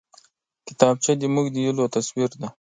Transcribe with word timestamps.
کتابچه 0.67 1.11
زموږ 1.23 1.47
د 1.51 1.55
هيلو 1.65 1.85
تصویر 1.95 2.29
دی 2.39 2.47